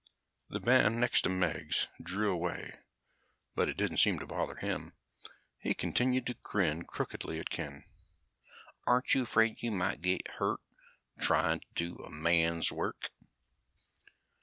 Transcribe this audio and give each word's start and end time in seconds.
The 0.49 0.59
man 0.61 0.99
next 0.99 1.21
to 1.21 1.29
Meggs 1.29 1.87
drew 2.01 2.31
away, 2.31 2.71
but 3.53 3.69
it 3.69 3.77
didn't 3.77 3.99
seem 3.99 4.17
to 4.17 4.25
bother 4.25 4.55
him. 4.55 4.93
He 5.59 5.75
continued 5.75 6.25
to 6.25 6.33
grin 6.33 6.85
crookedly 6.85 7.37
at 7.39 7.51
Ken. 7.51 7.85
"Aren't 8.87 9.13
you 9.13 9.21
afraid 9.21 9.61
you 9.61 9.69
might 9.71 10.01
get 10.01 10.27
hurt 10.27 10.59
trying 11.19 11.59
to 11.59 11.67
do 11.75 11.97
a 12.03 12.09
man's 12.09 12.71
work?" 12.71 13.11